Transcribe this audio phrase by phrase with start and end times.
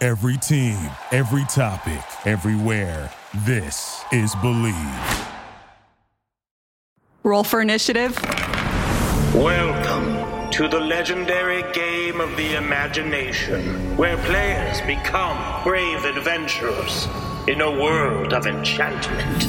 [0.00, 0.78] Every team,
[1.10, 3.10] every topic, everywhere.
[3.38, 5.28] This is Believe.
[7.24, 8.16] Roll for initiative.
[9.34, 17.08] Welcome to the legendary game of the imagination, where players become brave adventurers
[17.48, 19.48] in a world of enchantment,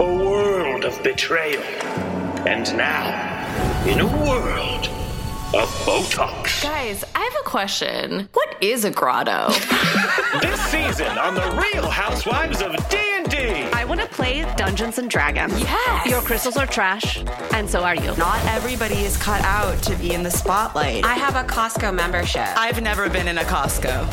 [0.00, 1.62] a world of betrayal,
[2.44, 3.06] and now
[3.86, 4.88] in a world
[5.52, 6.62] of Botox.
[6.62, 8.28] Guys, I have a question.
[8.34, 9.48] What is a grotto?
[10.40, 13.64] this season on the Real Housewives of D&D.
[13.72, 15.58] I want to play Dungeons and Dragons.
[15.58, 16.06] Yes.
[16.06, 18.16] Your crystals are trash, and so are you.
[18.16, 21.04] Not everybody is cut out to be in the spotlight.
[21.04, 22.46] I have a Costco membership.
[22.56, 24.06] I've never been in a Costco.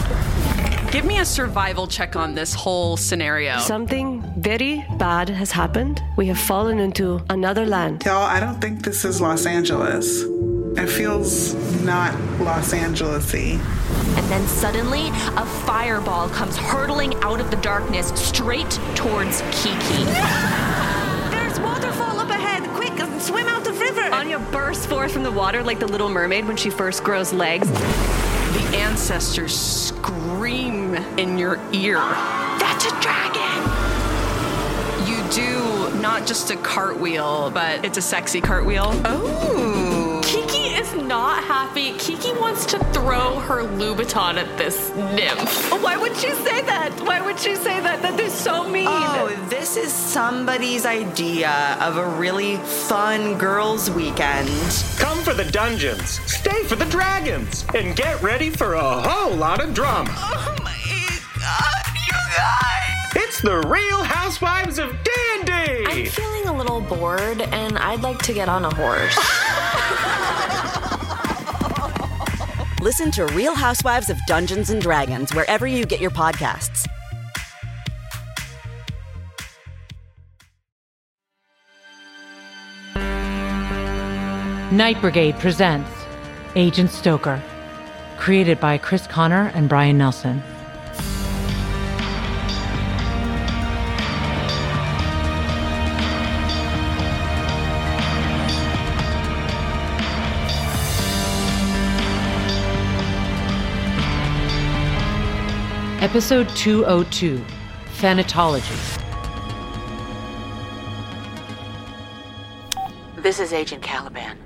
[0.92, 3.60] Give me a survival check on this whole scenario.
[3.60, 6.02] Something very bad has happened.
[6.16, 8.06] We have fallen into another land.
[8.06, 10.24] Y'all, I don't think this is Los Angeles.
[10.78, 13.60] It feels not Los Angeles-y.
[14.16, 20.04] and then suddenly, a fireball comes hurtling out of the darkness straight towards Kiki.
[21.32, 22.64] There's waterfall up ahead.
[22.76, 24.02] Quick, swim out the river.
[24.14, 27.68] Anya bursts forth from the water like the little mermaid when she first grows legs.
[27.70, 31.98] the ancestors scream in your ear.
[32.60, 33.44] That's a dragon!
[35.08, 38.92] You do not just a cartwheel, but it's a sexy cartwheel.
[39.06, 39.97] Oh.
[41.08, 41.94] Kiki is not happy.
[41.98, 45.72] Kiki wants to throw her Louboutin at this nymph.
[45.72, 47.00] Oh, why would she say that?
[47.02, 48.02] Why would she say that?
[48.02, 48.88] That is so mean.
[48.90, 54.50] Oh, this is somebody's idea of a really fun girls' weekend.
[54.98, 59.64] Come for the dungeons, stay for the dragons, and get ready for a whole lot
[59.64, 60.14] of drama.
[60.14, 60.76] Oh my
[61.40, 63.24] god, you guys!
[63.24, 65.52] It's the Real Housewives of D&D.
[65.52, 69.18] I'm feeling a little bored and I'd like to get on a horse.
[72.88, 76.88] Listen to Real Housewives of Dungeons and Dragons wherever you get your podcasts.
[84.72, 85.92] Night Brigade presents
[86.56, 87.44] Agent Stoker,
[88.18, 90.42] created by Chris Connor and Brian Nelson.
[106.10, 107.44] Episode 202
[107.98, 109.04] Thanatology.
[113.18, 114.38] This is Agent Caliban.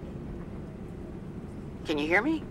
[1.85, 2.43] Can you hear me?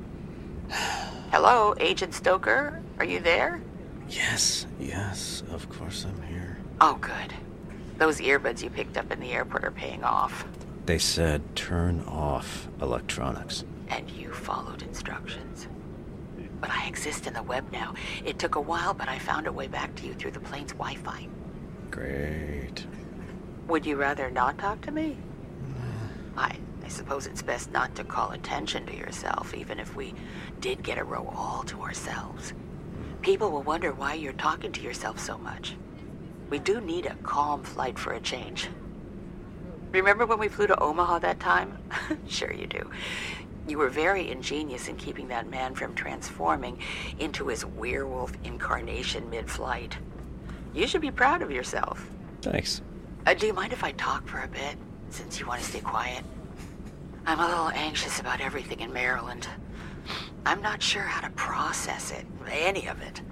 [1.33, 2.81] Hello, Agent Stoker?
[3.01, 3.61] Are you there?
[4.09, 6.59] Yes, yes, of course I'm here.
[6.81, 7.35] Oh, good.
[7.99, 10.45] Those earbuds you picked up in the airport are paying off.
[10.87, 13.65] They said turn off electronics.
[13.89, 15.67] And you followed instructions.
[16.61, 17.95] But I exist in the web now.
[18.25, 20.73] It took a while, but I found a way back to you through the plane's
[20.73, 21.29] Wi Fi.
[21.91, 22.87] Great.
[23.69, 25.17] Would you rather not talk to me?
[26.37, 30.15] I, I suppose it's best not to call attention to yourself, even if we
[30.61, 32.53] did get a row all to ourselves.
[33.23, 35.77] People will wonder why you're talking to yourself so much.
[36.49, 38.69] We do need a calm flight for a change.
[39.93, 41.79] Remember when we flew to Omaha that time?
[42.29, 42.91] sure you do.
[43.71, 46.81] You were very ingenious in keeping that man from transforming
[47.21, 49.97] into his werewolf incarnation mid-flight.
[50.75, 52.11] You should be proud of yourself.
[52.43, 52.83] Thanks.
[53.27, 54.75] Uh, do you mind if I talk for a bit,
[55.11, 56.25] since you want to stay quiet?
[57.27, 59.47] I'm a little anxious about everything in Maryland.
[60.45, 63.23] I'm not sure how to process it, any of it.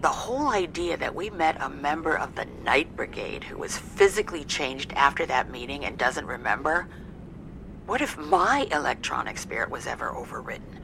[0.00, 4.42] The whole idea that we met a member of the Night Brigade who was physically
[4.42, 6.88] changed after that meeting and doesn't remember.
[7.90, 10.78] What if my electronic spirit was ever overridden?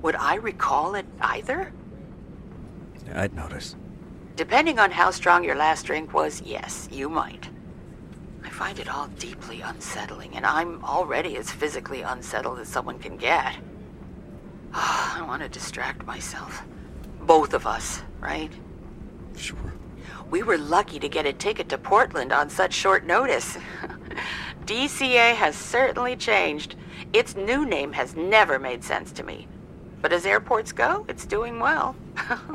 [0.00, 1.72] Would I recall it either?
[3.12, 3.74] I'd notice.
[4.36, 7.50] Depending on how strong your last drink was, yes, you might.
[8.44, 13.16] I find it all deeply unsettling, and I'm already as physically unsettled as someone can
[13.16, 13.56] get.
[14.72, 16.62] I want to distract myself.
[17.22, 18.52] Both of us, right?
[19.36, 19.74] Sure.
[20.30, 23.58] We were lucky to get a ticket to Portland on such short notice.
[24.66, 26.76] DCA has certainly changed.
[27.12, 29.48] Its new name has never made sense to me.
[30.00, 31.96] But as airports go, it's doing well.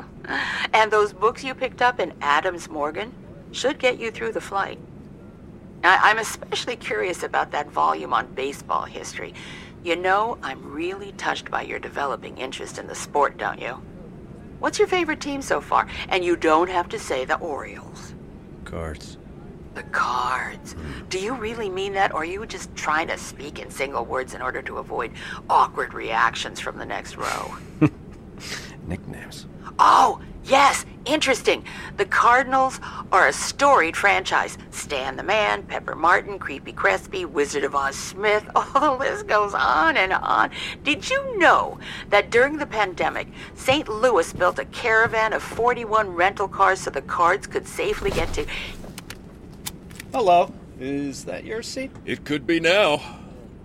[0.72, 3.12] and those books you picked up in Adams Morgan
[3.52, 4.78] should get you through the flight.
[5.84, 9.34] I- I'm especially curious about that volume on baseball history.
[9.84, 13.80] You know, I'm really touched by your developing interest in the sport, don't you?
[14.58, 15.86] What's your favorite team so far?
[16.08, 18.14] And you don't have to say the Orioles.
[18.64, 19.18] Cards.
[19.78, 20.74] The cards.
[21.08, 24.34] Do you really mean that, or are you just trying to speak in single words
[24.34, 25.12] in order to avoid
[25.48, 27.54] awkward reactions from the next row?
[28.88, 29.46] Nicknames.
[29.78, 31.64] Oh, yes, interesting.
[31.96, 32.80] The Cardinals
[33.12, 34.58] are a storied franchise.
[34.72, 39.54] Stan the Man, Pepper Martin, Creepy Crespi, Wizard of Oz Smith, oh, the list goes
[39.54, 40.50] on and on.
[40.82, 41.78] Did you know
[42.10, 43.88] that during the pandemic, St.
[43.88, 48.44] Louis built a caravan of 41 rental cars so the Cards could safely get to.
[50.12, 50.52] Hello.
[50.80, 51.90] Is that your seat?
[52.06, 53.00] It could be now.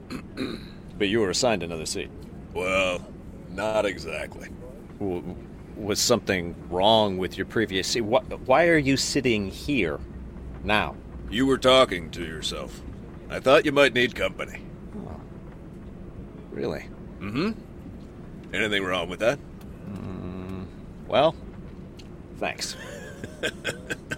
[0.98, 2.10] but you were assigned another seat.
[2.54, 3.06] Well,
[3.52, 4.50] not exactly.
[5.00, 5.36] W-
[5.78, 8.02] was something wrong with your previous seat?
[8.02, 10.00] Why, why are you sitting here
[10.64, 10.96] now?
[11.30, 12.82] You were talking to yourself.
[13.30, 14.62] I thought you might need company.
[14.98, 15.20] Oh.
[16.52, 16.88] Really?
[17.20, 17.52] Mm hmm.
[18.54, 19.40] Anything wrong with that?
[19.90, 20.66] Mm,
[21.08, 21.36] well,
[22.38, 22.76] thanks.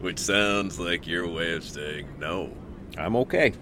[0.00, 2.52] Which sounds like your way of saying no.
[2.96, 3.52] I'm okay.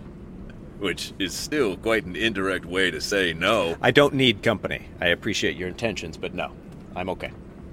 [0.78, 3.76] Which is still quite an indirect way to say no.
[3.80, 4.88] I don't need company.
[5.00, 6.52] I appreciate your intentions, but no.
[6.94, 7.30] I'm okay.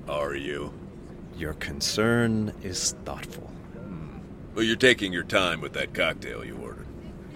[0.07, 0.74] Are you?
[1.38, 3.48] Your concern is thoughtful.
[3.74, 4.19] Hmm.
[4.56, 6.88] Well, you're taking your time with that cocktail you ordered.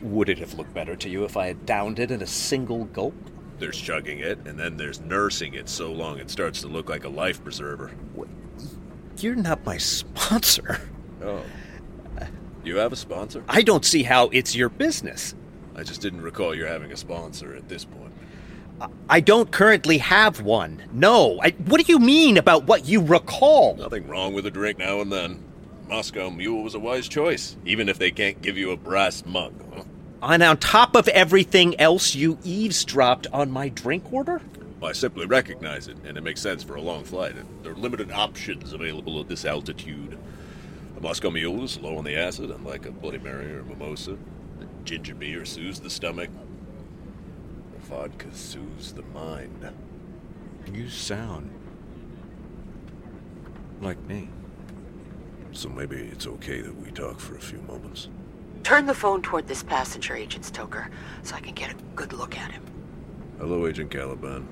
[0.01, 2.85] Would it have looked better to you if I had downed it in a single
[2.85, 3.15] gulp?
[3.59, 7.03] There's chugging it, and then there's nursing it so long it starts to look like
[7.03, 7.91] a life preserver.
[9.18, 10.79] You're not my sponsor.
[11.24, 11.44] Oh.
[12.64, 13.44] You have a sponsor?
[13.48, 15.36] I don't see how it's your business.
[15.75, 18.12] I just didn't recall you're having a sponsor at this point.
[19.10, 20.84] I don't currently have one.
[20.92, 21.40] No.
[21.42, 23.75] I, what do you mean about what you recall?
[23.75, 25.44] Nothing wrong with a drink now and then.
[25.88, 29.54] Moscow Mule was a wise choice, even if they can't give you a brass mug.
[29.74, 29.84] Huh?
[30.22, 34.42] And on top of everything else, you eavesdropped on my drink order?
[34.80, 37.36] Well, I simply recognize it, and it makes sense for a long flight.
[37.63, 40.18] There are limited options available at this altitude.
[40.98, 44.14] A Moscow Mule is low on the acid, unlike a Bloody Mary or a mimosa.
[44.14, 46.32] A ginger beer soothes the stomach.
[47.76, 49.72] A vodka soothes the mind.
[50.74, 51.52] You sound
[53.80, 54.30] like me.
[55.52, 58.10] So maybe it's okay that we talk for a few moments.
[58.64, 60.90] Turn the phone toward this passenger, Agent Stoker,
[61.22, 62.64] so I can get a good look at him.
[63.38, 64.48] Hello, Agent Caliban.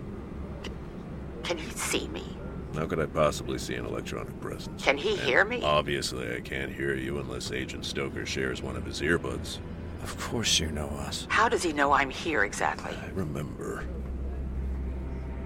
[1.42, 2.35] Can he see me?
[2.76, 4.84] How could I possibly see an electronic presence?
[4.84, 5.62] Can he and hear me?
[5.64, 9.60] Obviously, I can't hear you unless Agent Stoker shares one of his earbuds.
[10.04, 11.26] Of course you know us.
[11.30, 12.96] How does he know I'm here exactly?
[12.96, 13.86] I remember.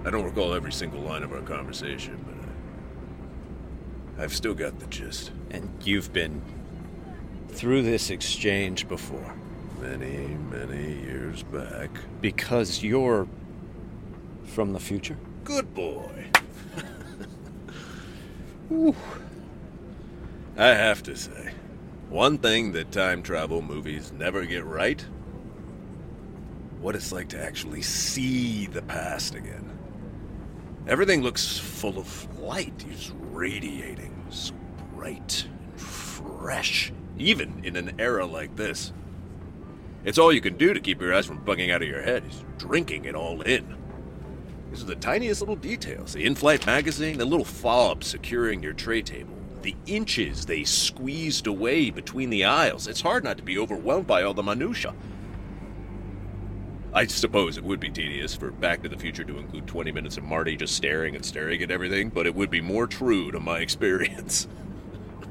[0.04, 4.86] I don't recall every single line of our conversation, but I, I've still got the
[4.86, 5.30] gist.
[5.50, 6.42] And you've been
[7.48, 9.34] through this exchange before.
[9.80, 11.90] Many, many years back.
[12.20, 13.26] Because you're
[14.44, 15.16] from the future?
[15.44, 16.26] Good boy.
[20.56, 21.52] I have to say,
[22.08, 25.04] one thing that time travel movies never get right
[26.80, 29.70] what it's like to actually see the past again.
[30.86, 34.54] Everything looks full of light, it's radiating, so
[34.94, 38.92] bright and fresh, even in an era like this.
[40.04, 42.24] It's all you can do to keep your eyes from bugging out of your head,
[42.26, 43.76] is drinking it all in.
[44.70, 46.12] These are the tiniest little details.
[46.12, 51.90] The in-flight magazine, the little fob securing your tray table, the inches they squeezed away
[51.90, 52.86] between the aisles.
[52.86, 54.94] It's hard not to be overwhelmed by all the minutia.
[56.92, 60.16] I suppose it would be tedious for Back to the Future to include 20 minutes
[60.16, 63.38] of Marty just staring and staring at everything, but it would be more true to
[63.38, 64.48] my experience.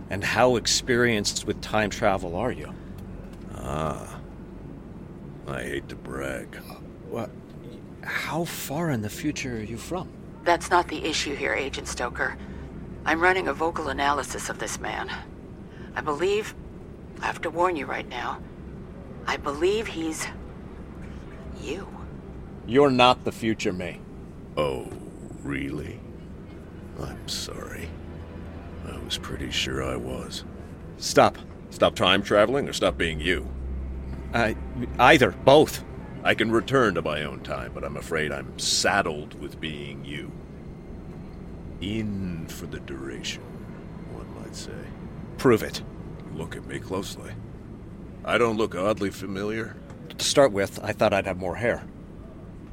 [0.09, 2.73] and how experienced with time travel are you?
[3.55, 4.19] Ah.
[5.47, 6.55] I hate to brag.
[7.09, 7.29] What?
[8.09, 10.09] How far in the future are you from?
[10.43, 12.35] That's not the issue here, Agent Stoker.
[13.05, 15.11] I'm running a vocal analysis of this man.
[15.95, 16.55] I believe.
[17.21, 18.41] I have to warn you right now.
[19.27, 20.25] I believe he's.
[21.61, 21.87] you.
[22.65, 24.01] You're not the future, me.
[24.57, 24.87] Oh,
[25.43, 25.99] really?
[26.99, 27.89] I'm sorry.
[28.91, 30.45] I was pretty sure I was.
[30.97, 31.37] Stop.
[31.69, 33.47] Stop time traveling or stop being you?
[34.33, 34.55] I,
[34.97, 35.83] either, both.
[36.23, 40.31] I can return to my own time, but I'm afraid I'm saddled with being you.
[41.81, 43.41] In for the duration,
[44.11, 44.71] one might say.
[45.37, 45.81] Prove it.
[46.35, 47.31] Look at me closely.
[48.25, 49.75] I don't look oddly familiar.
[50.17, 51.85] To start with, I thought I'd have more hair.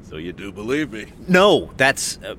[0.03, 1.07] So you do believe me?
[1.27, 2.37] No, that's a,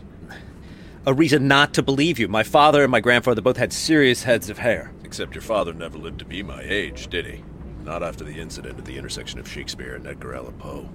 [1.06, 2.28] a reason not to believe you.
[2.28, 4.92] My father and my grandfather both had serious heads of hair.
[5.04, 7.42] Except your father never lived to be my age, did he?
[7.88, 10.86] Not after the incident at the intersection of Shakespeare and Edgar Allan Poe.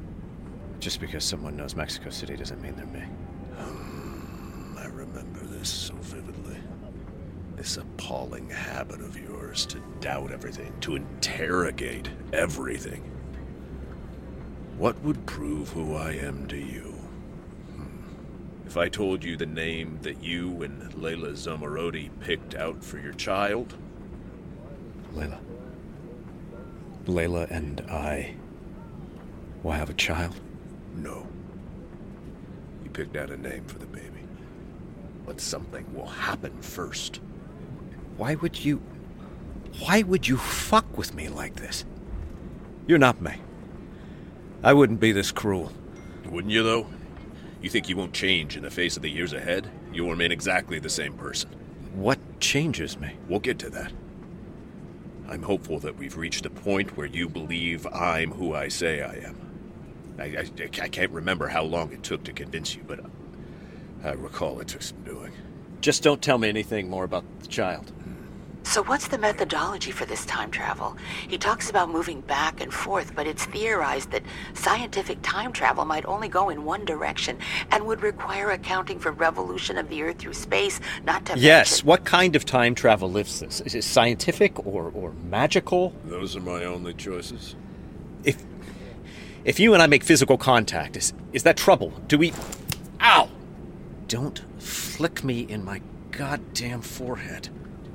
[0.79, 3.03] Just because someone knows Mexico City doesn't mean they're me.
[3.57, 6.57] Um, I remember this so vividly.
[7.55, 13.01] This appalling habit of yours to doubt everything, to interrogate everything.
[14.77, 16.91] What would prove who I am to you?
[17.71, 18.67] Hmm.
[18.67, 23.13] If I told you the name that you and Layla Zomarodi picked out for your
[23.13, 23.73] child?
[25.15, 25.39] Layla.
[27.05, 28.35] Layla and I
[29.61, 30.35] will have a child?
[30.95, 31.27] No.
[32.83, 34.09] You picked out a name for the baby.
[35.25, 37.19] But something will happen first.
[38.17, 38.81] Why would you.
[39.79, 41.85] Why would you fuck with me like this?
[42.85, 43.35] You're not me.
[44.63, 45.71] I wouldn't be this cruel.
[46.29, 46.87] Wouldn't you, though?
[47.61, 49.69] You think you won't change in the face of the years ahead?
[49.93, 51.49] You'll remain exactly the same person.
[51.93, 53.15] What changes me?
[53.27, 53.91] We'll get to that.
[55.33, 59.15] I'm hopeful that we've reached a point where you believe I'm who I say I
[59.15, 59.35] am.
[60.19, 60.49] I, I,
[60.83, 63.07] I can't remember how long it took to convince you, but uh,
[64.03, 65.33] I recall it took some doing.
[65.81, 67.91] Just don't tell me anything more about the child.
[68.73, 70.97] So, what's the methodology for this time travel?
[71.27, 74.23] He talks about moving back and forth, but it's theorized that
[74.55, 77.37] scientific time travel might only go in one direction
[77.69, 81.87] and would require accounting for revolution of the Earth through space, not to Yes, mention...
[81.87, 83.61] what kind of time travel lifts this?
[83.61, 85.93] Is it scientific or, or magical?
[86.05, 87.55] Those are my only choices.
[88.23, 88.43] If
[89.45, 91.93] if you and I make physical contact, is is that trouble?
[92.07, 92.33] Do we
[93.01, 93.29] Ow!
[94.07, 97.49] Don't flick me in my goddamn forehead.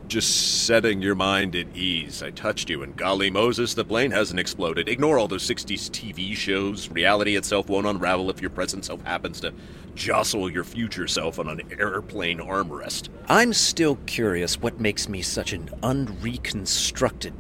[0.08, 2.22] Just setting your mind at ease.
[2.22, 4.88] I touched you, and golly Moses, the plane hasn't exploded.
[4.88, 6.88] Ignore all those 60s TV shows.
[6.88, 9.52] Reality itself won't unravel if your present self happens to
[9.94, 13.10] jostle your future self on an airplane armrest.
[13.28, 17.34] I'm still curious what makes me such an unreconstructed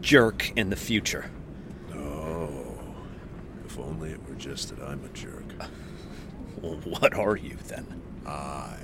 [0.00, 1.28] jerk in the future.
[1.92, 2.78] Oh,
[3.66, 5.44] if only it were just that I'm a jerk.
[6.60, 8.00] Well, what are you then?
[8.24, 8.76] I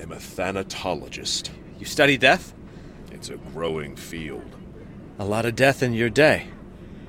[0.00, 1.50] am a thanatologist.
[1.80, 2.52] You study death?
[3.10, 4.54] It's a growing field.
[5.18, 6.48] A lot of death in your day.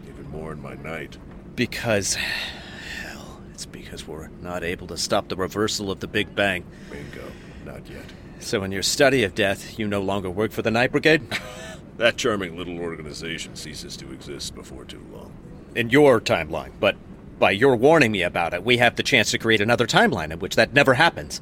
[0.08, 1.18] Even more in my night.
[1.56, 2.16] Because.
[3.04, 6.64] Hell, it's because we're not able to stop the reversal of the Big Bang.
[6.90, 7.30] Bingo.
[7.66, 8.06] Not yet.
[8.40, 11.28] So, in your study of death, you no longer work for the Night Brigade?
[11.98, 15.34] that charming little organization ceases to exist before too long.
[15.76, 16.96] In your timeline, but
[17.40, 20.40] by your warning me about it, we have the chance to create another timeline in
[20.40, 21.42] which that never happens.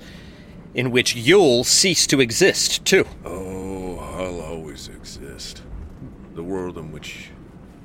[0.73, 3.05] In which you'll cease to exist, too.
[3.25, 5.63] Oh, I'll always exist.
[6.35, 7.31] The world in which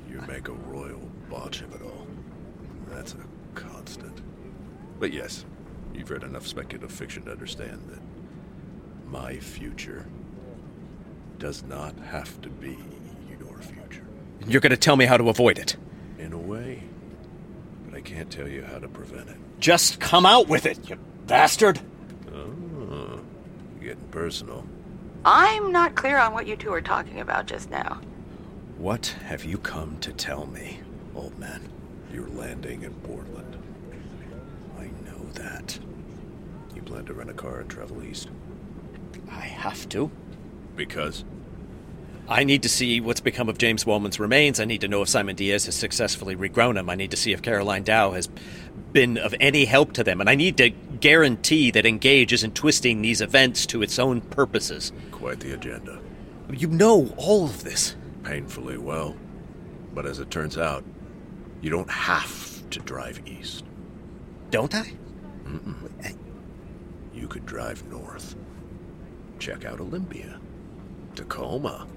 [0.09, 2.07] you make a royal botch of it all.
[2.87, 3.25] That's a
[3.55, 4.21] constant.
[4.99, 5.45] But yes,
[5.93, 7.99] you've read enough speculative fiction to understand that
[9.11, 10.05] my future
[11.39, 12.77] does not have to be
[13.29, 14.05] your future.
[14.47, 15.75] You're going to tell me how to avoid it.
[16.19, 16.83] In a way.
[17.85, 19.37] But I can't tell you how to prevent it.
[19.59, 21.79] Just come out with it, you bastard!
[23.85, 24.65] Getting personal.
[25.25, 28.01] I'm not clear on what you two are talking about just now.
[28.79, 30.79] What have you come to tell me,
[31.13, 31.61] old man?
[32.11, 33.61] You're landing in Portland.
[34.79, 35.77] I know that.
[36.73, 38.29] You plan to rent a car and travel east?
[39.29, 40.09] I have to.
[40.75, 41.23] Because?
[42.27, 44.59] I need to see what's become of James Wellman's remains.
[44.59, 46.89] I need to know if Simon Diaz has successfully regrown him.
[46.89, 48.29] I need to see if Caroline Dow has
[48.93, 50.21] been of any help to them.
[50.21, 54.91] And I need to guarantee that Engage isn't twisting these events to its own purposes.
[55.11, 55.99] Quite the agenda.
[56.51, 57.95] You know all of this.
[58.23, 59.15] Painfully well.
[59.93, 60.83] But as it turns out,
[61.61, 63.65] you don't have to drive east.
[64.51, 64.91] Don't I?
[65.45, 66.17] Mm-mm.
[67.13, 68.35] You could drive north.
[69.39, 70.39] Check out Olympia.
[71.15, 71.87] Tacoma.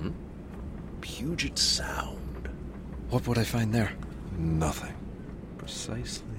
[0.00, 0.10] Hmm?
[1.00, 2.48] Puget Sound.
[3.10, 3.92] What would I find there?
[4.38, 4.94] Nothing.
[5.58, 6.36] Precisely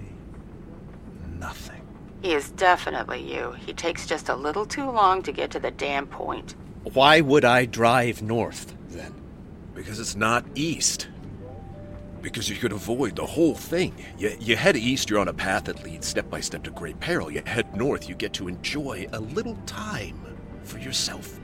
[1.39, 1.76] nothing.
[2.21, 3.51] He is definitely you.
[3.51, 6.55] He takes just a little too long to get to the damn point.
[6.93, 9.13] Why would I drive north, then?
[9.73, 11.09] Because it's not east.
[12.21, 13.93] Because you could avoid the whole thing.
[14.17, 16.99] You, you head east, you're on a path that leads step by step to great
[16.99, 17.29] peril.
[17.29, 20.19] You head north, you get to enjoy a little time
[20.63, 21.39] for yourself.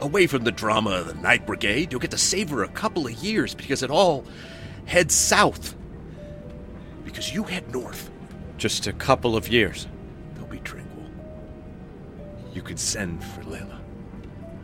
[0.00, 3.12] Away from the drama of the Night Brigade, you'll get to savor a couple of
[3.12, 4.24] years because it all
[4.84, 5.76] heads south.
[7.04, 8.10] Because you head north.
[8.56, 9.86] Just a couple of years.
[10.34, 11.04] They'll be tranquil.
[12.54, 13.78] You could send for Layla.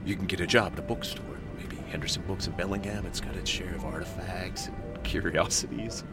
[0.06, 1.38] You can get a job at a bookstore.
[1.58, 3.04] Maybe Henderson Books in Bellingham.
[3.04, 6.04] It's got its share of artifacts and curiosities.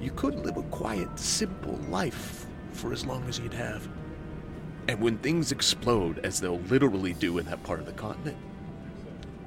[0.00, 3.88] You could live a quiet, simple life for as long as you'd have.
[4.86, 8.36] And when things explode, as they'll literally do in that part of the continent,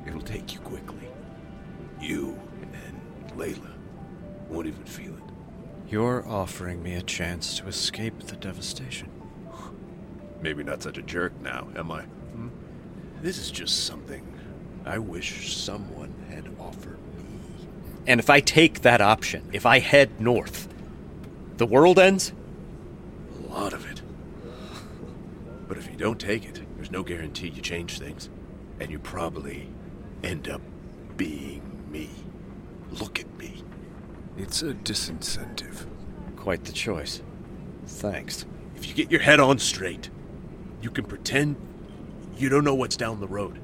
[0.06, 1.08] it'll take you quickly.
[2.02, 3.72] You and Layla
[4.50, 5.29] won't even feel it.
[5.90, 9.10] You're offering me a chance to escape the devastation.
[10.40, 12.04] Maybe not such a jerk now, am I?
[12.04, 12.50] Hmm?
[13.24, 14.24] This is just something
[14.86, 17.24] I wish someone had offered me.
[18.06, 20.68] And if I take that option, if I head north,
[21.58, 22.34] the world ends?
[23.40, 24.04] A lot of it.
[25.68, 28.30] But if you don't take it, there's no guarantee you change things.
[28.80, 29.70] And you probably
[30.24, 30.62] end up
[31.18, 32.12] being me.
[32.92, 33.29] Look at me.
[34.40, 35.86] It's a disincentive.
[36.38, 37.22] Quite the choice.
[37.86, 38.46] Thanks.
[38.78, 40.10] If you get your head on straight,
[40.82, 41.58] you can pretend
[42.38, 43.60] you don't know what's down the road.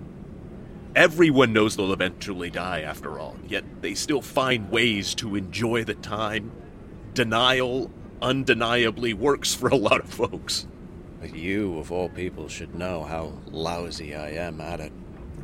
[0.94, 5.96] Everyone knows they'll eventually die after all, yet they still find ways to enjoy the
[5.96, 6.52] time.
[7.14, 7.90] Denial
[8.22, 10.68] undeniably works for a lot of folks.
[11.22, 14.92] But you, of all people, should know how lousy I am at it.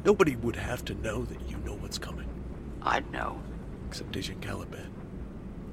[0.04, 2.28] Nobody would have to know that you know what's coming.
[2.82, 3.42] I'd know.
[3.88, 4.91] Except Agent Caliban.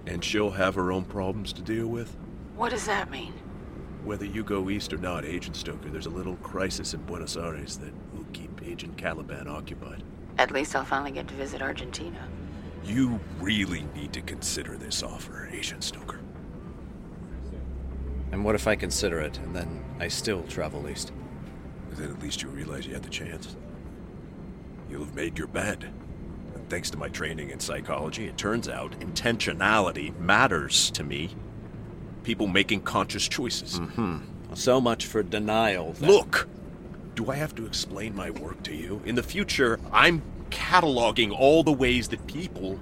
[0.08, 2.16] And she'll have her own problems to deal with.
[2.56, 3.34] What does that mean?
[4.04, 7.76] Whether you go east or not, Agent Stoker, there's a little crisis in Buenos Aires
[7.76, 10.02] that will keep Agent Caliban occupied.
[10.38, 12.26] At least I'll finally get to visit Argentina.
[12.84, 16.20] You really need to consider this offer, Agent Stoker.
[18.32, 21.12] And what if I consider it and then I still travel east?
[21.90, 23.56] Then at least you realize you had the chance.
[24.88, 25.92] You'll have made your bed.
[26.68, 31.34] Thanks to my training in psychology, it turns out intentionality matters to me.
[32.24, 33.80] People making conscious choices.
[33.80, 34.18] Mm-hmm.
[34.54, 35.92] So much for denial.
[35.94, 36.10] Then.
[36.10, 36.48] Look!
[37.14, 39.02] Do I have to explain my work to you?
[39.04, 42.78] In the future, I'm cataloging all the ways that people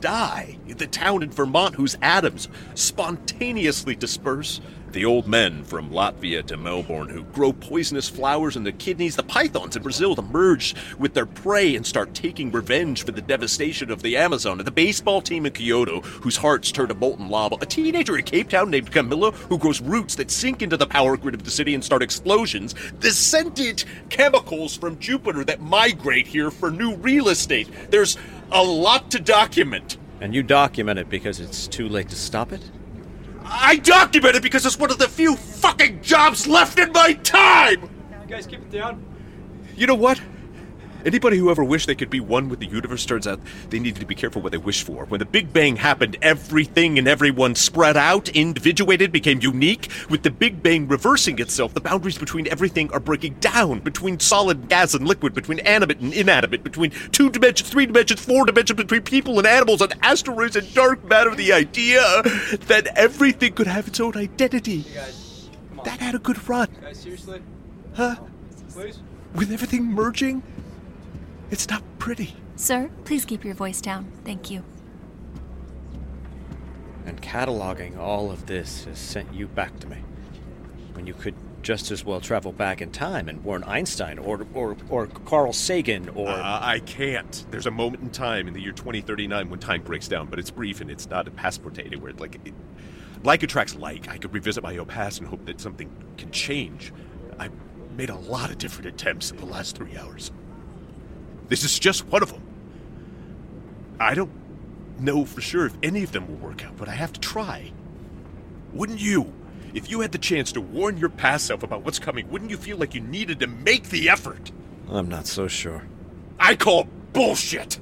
[0.00, 0.58] die.
[0.68, 4.60] in The town in Vermont whose atoms spontaneously disperse.
[4.92, 9.16] The old men from Latvia to Melbourne who grow poisonous flowers in their kidneys.
[9.16, 13.20] The pythons in Brazil that merge with their prey and start taking revenge for the
[13.20, 14.56] devastation of the Amazon.
[14.56, 17.56] The baseball team in Kyoto whose hearts turn to molten lava.
[17.60, 21.18] A teenager in Cape Town named Camilla who grows roots that sink into the power
[21.18, 22.74] grid of the city and start explosions.
[23.00, 27.68] The scented chemicals from Jupiter that migrate here for new real estate.
[27.90, 28.16] There's
[28.50, 29.98] a lot to document.
[30.20, 32.70] And you document it because it's too late to stop it?
[33.44, 37.82] I document it because it's one of the few fucking jobs left in my time!
[38.22, 39.04] You guys keep it down.
[39.76, 40.20] You know what?
[41.06, 43.38] Anybody who ever wished they could be one with the universe turns out
[43.70, 45.04] they needed to be careful what they wish for.
[45.04, 49.88] When the Big Bang happened, everything and everyone spread out, individuated, became unique.
[50.10, 53.78] With the Big Bang reversing itself, the boundaries between everything are breaking down.
[53.78, 58.44] Between solid, gas, and liquid, between animate and inanimate, between two dimensions, three dimensions, four
[58.44, 61.32] dimensions, between people and animals, and asteroids and dark matter.
[61.36, 62.00] The idea
[62.66, 64.82] that everything could have its own identity.
[64.92, 65.50] Guys,
[65.84, 66.66] that had a good run.
[66.80, 67.42] Guys, seriously?
[67.94, 68.16] Huh?
[68.70, 68.98] Please?
[69.36, 70.42] With everything merging,
[71.50, 72.34] it's not pretty.
[72.56, 74.10] Sir, please keep your voice down.
[74.24, 74.64] Thank you.
[77.04, 79.98] And cataloging all of this has sent you back to me.
[80.94, 81.34] When you could
[81.66, 86.08] just as well travel back in time and warn Einstein or or, or Carl Sagan
[86.10, 86.28] or.
[86.28, 87.44] Uh, I can't.
[87.50, 90.50] There's a moment in time in the year 2039 when time breaks down, but it's
[90.50, 92.12] brief and it's not a passport to anywhere.
[92.12, 92.54] Like, it,
[93.24, 94.08] like attracts like.
[94.08, 96.92] I could revisit my own past and hope that something can change.
[97.36, 97.52] I've
[97.96, 100.30] made a lot of different attempts in the last three hours.
[101.48, 102.42] This is just one of them.
[103.98, 104.30] I don't
[105.00, 107.72] know for sure if any of them will work out, but I have to try.
[108.72, 109.32] Wouldn't you?
[109.74, 112.56] If you had the chance to warn your past self about what's coming, wouldn't you
[112.56, 114.50] feel like you needed to make the effort?
[114.88, 115.82] I'm not so sure.
[116.38, 117.78] I call bullshit!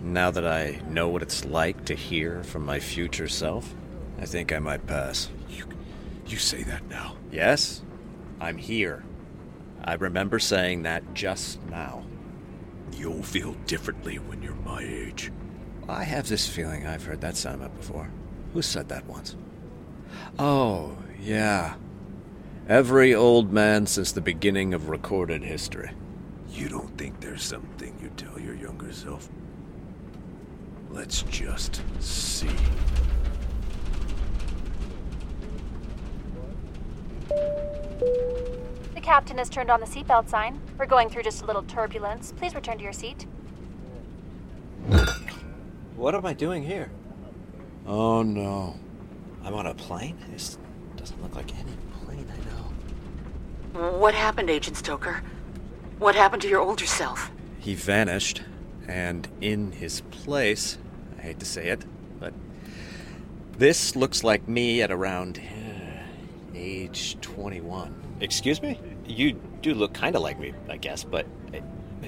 [0.00, 3.74] Now that I know what it's like to hear from my future self,
[4.18, 5.28] I think I might pass.
[5.48, 5.64] You,
[6.26, 7.16] you say that now?
[7.32, 7.82] Yes,
[8.40, 9.04] I'm here.
[9.84, 12.04] I remember saying that just now.
[12.96, 15.30] You'll feel differently when you're my age.
[15.88, 18.10] I have this feeling I've heard that sentiment before.
[18.52, 19.36] Who said that once?
[20.38, 21.74] Oh, yeah.
[22.68, 25.90] Every old man since the beginning of recorded history.
[26.50, 29.28] You don't think there's something you tell your younger self?
[30.90, 32.48] Let's just see.
[39.08, 40.60] The captain has turned on the seatbelt sign.
[40.76, 42.34] We're going through just a little turbulence.
[42.36, 43.24] Please return to your seat.
[45.96, 46.90] What am I doing here?
[47.86, 48.76] Oh no.
[49.42, 50.18] I'm on a plane?
[50.30, 50.58] This
[50.96, 51.72] doesn't look like any
[52.04, 53.88] plane I know.
[53.92, 55.22] What happened, Agent Stoker?
[55.98, 57.30] What happened to your older self?
[57.60, 58.42] He vanished,
[58.86, 60.76] and in his place,
[61.18, 61.82] I hate to say it,
[62.20, 62.34] but
[63.56, 66.02] this looks like me at around uh,
[66.54, 67.94] age 21.
[68.20, 68.78] Excuse me?
[69.08, 71.26] You do look kind of like me, I guess, but.
[71.52, 71.64] It,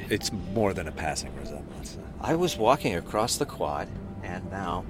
[0.08, 1.98] It's more than a passing resemblance.
[2.20, 3.88] I was walking across the quad,
[4.22, 4.84] and now.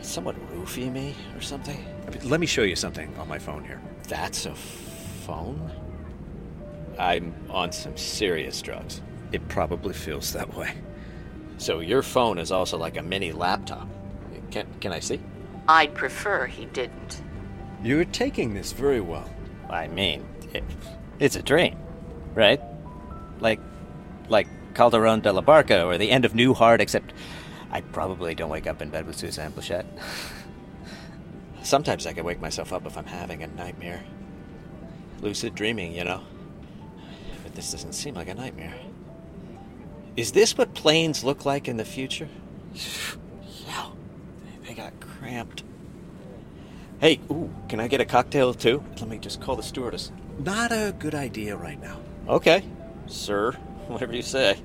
[0.00, 1.84] Is someone roofie me or something?
[2.24, 3.80] Let me show you something on my phone here.
[4.08, 5.70] That's a phone?
[6.98, 9.02] I'm on some serious drugs.
[9.32, 10.72] It probably feels that way.
[11.58, 13.86] So your phone is also like a mini laptop.
[14.50, 15.20] Can, can I see?
[15.68, 17.22] I'd prefer he didn't.
[17.84, 19.28] You're taking this very well.
[19.70, 20.64] I mean, it,
[21.18, 21.76] it's a dream,
[22.34, 22.60] right?
[23.40, 23.60] Like,
[24.28, 27.12] like Calderon de la Barca or the end of Newhart, except
[27.70, 29.86] I probably don't wake up in bed with Suzanne Pleshette.
[31.62, 34.02] Sometimes I can wake myself up if I'm having a nightmare.
[35.20, 36.22] Lucid dreaming, you know.
[37.42, 38.74] But this doesn't seem like a nightmare.
[40.16, 42.28] Is this what planes look like in the future?
[43.66, 43.86] yeah,
[44.66, 45.62] they got cramped.
[47.00, 48.84] Hey, ooh, can I get a cocktail too?
[48.98, 50.12] Let me just call the stewardess.
[50.38, 51.98] Not a good idea right now.
[52.28, 52.62] Okay,
[53.06, 53.52] sir,
[53.88, 54.58] whatever you say.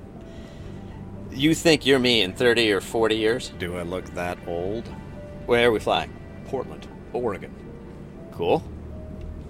[1.30, 3.52] You think you're me in 30 or 40 years?
[3.58, 4.86] Do I look that old?
[5.46, 6.14] Where are we flying?
[6.44, 7.54] Portland, Oregon.
[8.32, 8.62] Cool.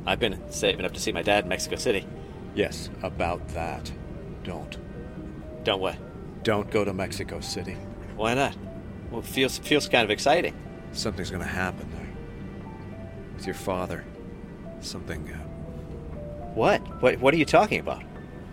[0.07, 2.07] I've been saving up to see my dad in Mexico City.
[2.55, 3.91] Yes, about that.
[4.45, 4.79] Don't.
[5.65, 5.97] Don't what?
[6.45, 7.77] Don't go to Mexico City.
[8.15, 8.57] Why not?
[9.11, 10.55] Well, it feels, feels kind of exciting.
[10.93, 11.96] Something's gonna happen.
[13.37, 14.05] With your father.
[14.81, 15.29] Something.
[15.31, 15.37] Uh,
[16.55, 16.81] What?
[17.03, 18.03] What, what are you talking about?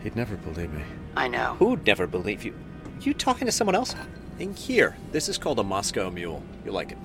[0.04, 0.84] he'd never believe me.
[1.16, 1.56] I know.
[1.60, 2.54] Who'd never believe you?
[3.02, 3.96] You talking to someone else?
[4.40, 4.98] In here.
[5.14, 6.44] This is called a Moscow Mule.
[6.66, 6.98] You like it?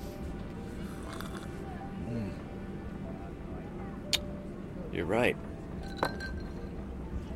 [4.92, 5.36] You're right.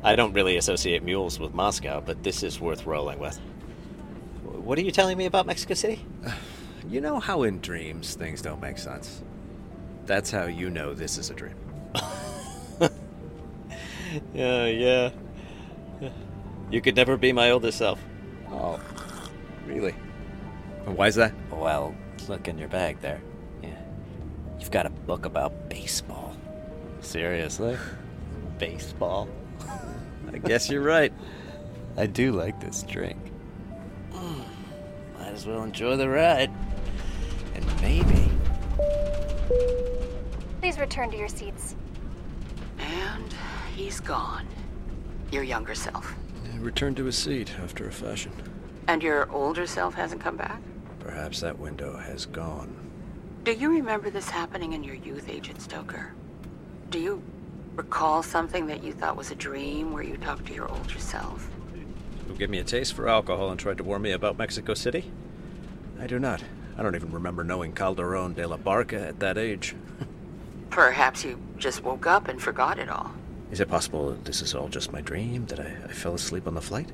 [0.03, 3.37] I don't really associate mules with Moscow, but this is worth rolling with.
[4.43, 6.05] What are you telling me about Mexico City?
[6.89, 9.23] You know how in dreams things don't make sense?
[10.05, 11.55] That's how you know this is a dream.
[14.33, 15.09] Yeah, yeah.
[16.69, 17.99] You could never be my older self.
[18.49, 18.79] Oh,
[19.65, 19.95] really?
[20.85, 21.33] Why is that?
[21.51, 21.95] Well,
[22.27, 23.21] look in your bag there.
[23.61, 23.69] Yeah.
[24.59, 26.35] You've got a book about baseball.
[27.01, 27.77] Seriously?
[28.59, 29.27] Baseball?
[30.31, 31.11] I guess you're right.
[31.97, 33.19] I do like this drink.
[34.11, 34.41] Hmm.
[35.17, 36.51] Might as well enjoy the ride.
[37.55, 38.02] And maybe.
[40.61, 41.75] Please return to your seats.
[42.79, 43.33] And
[43.75, 44.47] he's gone.
[45.31, 46.13] Your younger self.
[46.59, 48.31] Returned to his seat after a fashion.
[48.87, 50.61] And your older self hasn't come back?
[50.99, 52.75] Perhaps that window has gone.
[53.43, 56.13] Do you remember this happening in your youth, Agent Stoker?
[56.89, 57.21] Do you
[57.75, 61.49] recall something that you thought was a dream where you talked to your older self?
[62.27, 65.11] Who gave me a taste for alcohol and tried to warn me about Mexico City?
[65.99, 66.41] I do not.
[66.77, 69.75] I don't even remember knowing Calderon de la Barca at that age.
[70.69, 73.11] Perhaps you just woke up and forgot it all.
[73.51, 75.45] Is it possible that this is all just my dream?
[75.45, 76.89] That I, I fell asleep on the flight?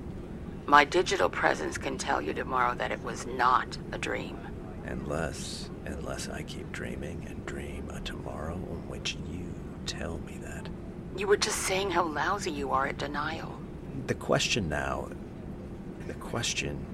[0.65, 4.37] My digital presence can tell you tomorrow that it was not a dream.
[4.85, 9.45] Unless, unless I keep dreaming and dream a tomorrow in which you
[9.85, 10.67] tell me that.
[11.15, 13.57] You were just saying how lousy you are at denial.
[14.07, 15.09] The question now,
[16.07, 16.85] the question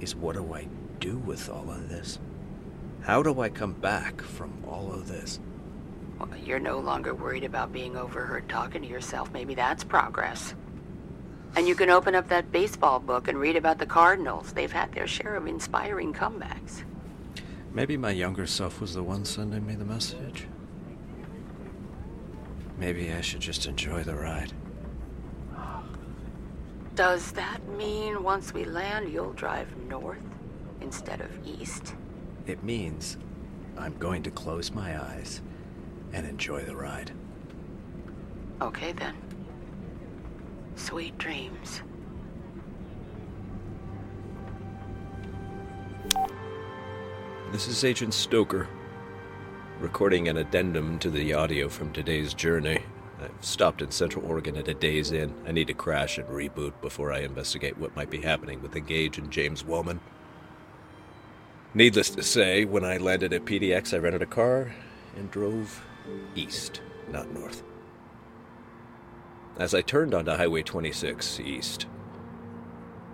[0.00, 0.66] is what do I
[1.06, 2.18] do with all of this?
[3.02, 5.38] How do I come back from all of this?
[6.18, 9.32] Well, you're no longer worried about being overheard talking to yourself.
[9.32, 10.54] Maybe that's progress.
[11.54, 14.52] And you can open up that baseball book and read about the Cardinals.
[14.52, 16.82] They've had their share of inspiring comebacks.
[17.72, 20.48] Maybe my younger self was the one sending me the message.
[22.78, 24.52] Maybe I should just enjoy the ride.
[26.94, 30.35] Does that mean once we land, you'll drive north
[30.80, 31.94] instead of east?
[32.46, 33.16] It means
[33.76, 35.42] I'm going to close my eyes
[36.12, 37.12] and enjoy the ride.
[38.62, 39.14] Okay then.
[40.76, 41.82] Sweet dreams.
[47.52, 48.68] This is Agent Stoker,
[49.80, 52.80] recording an addendum to the audio from today's journey.
[53.20, 55.34] I've stopped in Central Oregon at a Days Inn.
[55.46, 59.18] I need to crash and reboot before I investigate what might be happening with Engage
[59.18, 60.00] and James Wellman.
[61.76, 64.72] Needless to say, when I landed at PDX, I rented a car
[65.14, 65.84] and drove
[66.34, 67.62] east, not north.
[69.58, 71.84] as I turned onto Highway 26 east.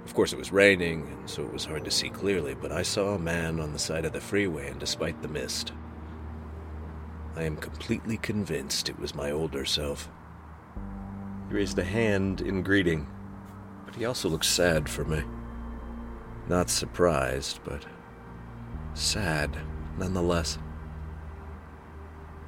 [0.05, 2.83] Of course, it was raining, and so it was hard to see clearly, but I
[2.83, 5.72] saw a man on the side of the freeway, and despite the mist,
[7.35, 10.09] I am completely convinced it was my older self.
[11.48, 13.09] He raised a hand in greeting,
[13.85, 15.25] but he also looked sad for me.
[16.48, 17.87] Not surprised, but
[18.94, 19.57] sad
[19.98, 20.59] nonetheless.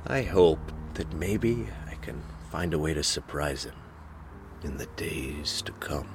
[0.06, 3.74] I hope that maybe I can find a way to surprise him
[4.62, 6.08] in the days to come.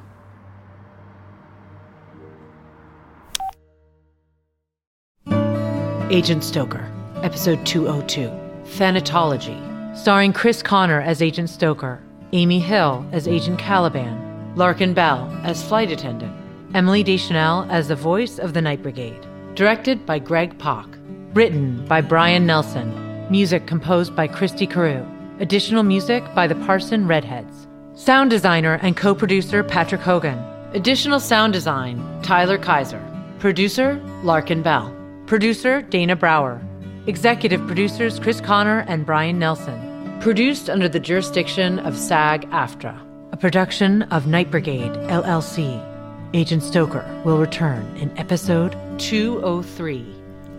[6.12, 6.92] Agent Stoker,
[7.24, 8.30] Episode 202
[8.78, 12.02] Thanatology, starring Chris Connor as Agent Stoker,
[12.34, 16.36] Amy Hill as Agent Caliban, Larkin Bell as Flight Attendant,
[16.74, 19.29] Emily Deschanel as the voice of the Night Brigade.
[19.60, 20.86] Directed by Greg Pak.
[21.34, 23.28] Written by Brian Nelson.
[23.30, 25.06] Music composed by Christy Carew.
[25.42, 27.68] Additional music by the Parson Redheads.
[27.94, 30.40] Sound designer and co producer Patrick Hogan.
[30.74, 33.04] Additional sound design Tyler Kaiser.
[33.40, 34.96] Producer Larkin Bell.
[35.26, 36.62] Producer Dana Brower.
[37.06, 40.22] Executive producers Chris Connor and Brian Nelson.
[40.22, 42.98] Produced under the jurisdiction of SAG AFTRA.
[43.34, 45.86] A production of Night Brigade, LLC.
[46.34, 50.06] Agent Stoker will return in episode 203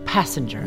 [0.07, 0.67] Passenger.